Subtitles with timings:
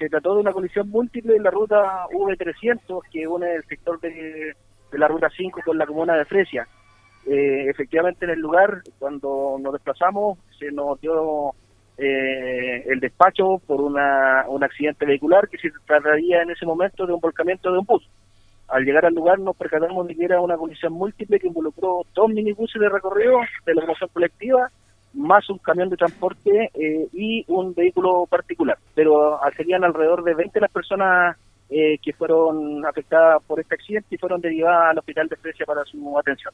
[0.00, 4.56] se trató de una colisión múltiple en la ruta V300 que une el sector de,
[4.92, 6.66] la ruta 5 con la comuna de Fresia.
[7.26, 11.50] Eh, efectivamente en el lugar, cuando nos desplazamos, se nos dio
[11.98, 17.12] eh, el despacho por una, un accidente vehicular que se trataría en ese momento de
[17.12, 18.08] un volcamiento de un bus.
[18.68, 22.30] Al llegar al lugar nos percatamos de que era una colisión múltiple que involucró dos
[22.30, 24.70] minibuses de recorrido de la locomoción colectiva
[25.14, 28.78] más un camión de transporte eh, y un vehículo particular.
[28.94, 31.36] Pero serían alrededor de 20 las personas
[31.68, 35.84] eh, que fueron afectadas por este accidente y fueron derivadas al hospital de Fresia para
[35.84, 36.52] su atención.